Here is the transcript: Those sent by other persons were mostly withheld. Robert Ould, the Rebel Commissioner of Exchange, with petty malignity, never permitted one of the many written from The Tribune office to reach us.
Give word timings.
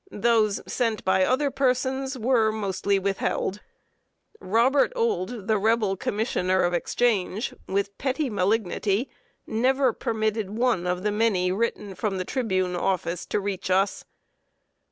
Those 0.09 0.61
sent 0.65 1.05
by 1.05 1.23
other 1.23 1.51
persons 1.51 2.17
were 2.17 2.51
mostly 2.51 2.97
withheld. 2.97 3.59
Robert 4.39 4.91
Ould, 4.97 5.45
the 5.47 5.59
Rebel 5.59 5.95
Commissioner 5.95 6.63
of 6.63 6.73
Exchange, 6.73 7.53
with 7.67 7.95
petty 7.99 8.27
malignity, 8.27 9.11
never 9.45 9.93
permitted 9.93 10.49
one 10.57 10.87
of 10.87 11.03
the 11.03 11.11
many 11.11 11.51
written 11.51 11.93
from 11.93 12.17
The 12.17 12.25
Tribune 12.25 12.75
office 12.75 13.27
to 13.27 13.39
reach 13.39 13.69
us. 13.69 14.03